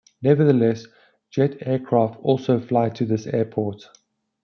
Nevertheless, 0.23 0.87
Jet 1.29 1.57
aircraft 1.61 2.17
also 2.23 2.59
fly 2.59 2.89
to 2.89 3.05
this 3.05 3.27
airport. 3.27 3.85